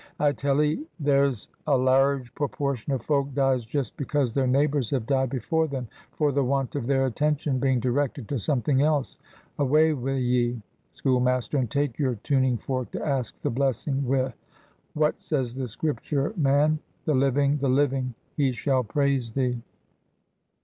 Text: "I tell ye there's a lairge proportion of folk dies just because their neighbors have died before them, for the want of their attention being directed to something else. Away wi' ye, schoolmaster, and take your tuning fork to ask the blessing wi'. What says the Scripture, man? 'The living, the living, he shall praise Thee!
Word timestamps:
"I 0.19 0.31
tell 0.31 0.63
ye 0.63 0.87
there's 0.99 1.47
a 1.67 1.77
lairge 1.77 2.33
proportion 2.33 2.91
of 2.91 3.03
folk 3.03 3.35
dies 3.35 3.65
just 3.67 3.95
because 3.97 4.33
their 4.33 4.47
neighbors 4.47 4.89
have 4.89 5.05
died 5.05 5.29
before 5.29 5.67
them, 5.67 5.87
for 6.13 6.31
the 6.31 6.43
want 6.43 6.73
of 6.73 6.87
their 6.87 7.05
attention 7.05 7.59
being 7.59 7.79
directed 7.79 8.27
to 8.29 8.39
something 8.39 8.81
else. 8.81 9.17
Away 9.59 9.93
wi' 9.93 10.13
ye, 10.13 10.59
schoolmaster, 10.89 11.59
and 11.59 11.69
take 11.69 11.99
your 11.99 12.15
tuning 12.23 12.57
fork 12.57 12.89
to 12.93 13.07
ask 13.07 13.39
the 13.43 13.51
blessing 13.51 14.01
wi'. 14.07 14.33
What 14.95 15.21
says 15.21 15.53
the 15.53 15.67
Scripture, 15.67 16.33
man? 16.35 16.79
'The 17.05 17.13
living, 17.13 17.57
the 17.59 17.69
living, 17.69 18.15
he 18.35 18.53
shall 18.53 18.83
praise 18.83 19.33
Thee! 19.33 19.61